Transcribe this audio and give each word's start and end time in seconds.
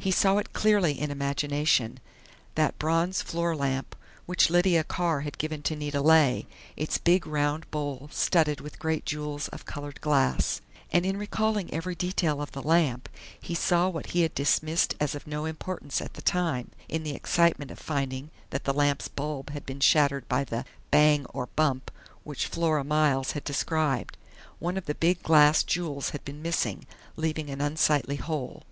_He 0.02 0.10
saw 0.10 0.38
it 0.38 0.54
clearly 0.54 0.98
in 0.98 1.10
imagination 1.10 2.00
that 2.54 2.78
bronze 2.78 3.20
floor 3.20 3.54
lamp 3.54 3.94
which 4.24 4.48
Lydia 4.48 4.82
Carr 4.82 5.20
had 5.20 5.36
given 5.36 5.60
to 5.64 5.76
Nita 5.76 6.00
Leigh, 6.00 6.46
its 6.74 6.96
big 6.96 7.26
round 7.26 7.70
bowl 7.70 8.08
studded 8.10 8.62
with 8.62 8.78
great 8.78 9.04
jewels 9.04 9.48
of 9.48 9.66
colored 9.66 10.00
glass. 10.00 10.62
And 10.90 11.04
in 11.04 11.18
recalling 11.18 11.70
every 11.70 11.94
detail 11.94 12.40
of 12.40 12.52
the 12.52 12.62
lamp 12.62 13.10
he 13.38 13.54
saw 13.54 13.90
what 13.90 14.06
he 14.12 14.22
had 14.22 14.34
dismissed 14.34 14.94
as 14.98 15.14
of 15.14 15.26
no 15.26 15.44
importance 15.44 16.00
at 16.00 16.14
the 16.14 16.22
time, 16.22 16.70
in 16.88 17.02
the 17.02 17.14
excitement 17.14 17.70
of 17.70 17.78
finding 17.78 18.30
that 18.48 18.64
the 18.64 18.72
lamp's 18.72 19.08
bulb 19.08 19.50
had 19.50 19.66
been 19.66 19.80
shattered 19.80 20.26
by 20.30 20.44
the 20.44 20.64
"bang 20.90 21.26
or 21.26 21.48
bump" 21.56 21.90
which 22.24 22.46
Flora 22.46 22.84
Miles 22.84 23.32
had 23.32 23.44
described. 23.44 24.16
_One 24.62 24.78
of 24.78 24.86
the 24.86 24.94
big 24.94 25.22
glass 25.22 25.62
jewels 25.62 26.08
had 26.16 26.24
been 26.24 26.40
missing, 26.40 26.86
leaving 27.16 27.50
an 27.50 27.60
unsightly 27.60 28.16
hole. 28.16 28.62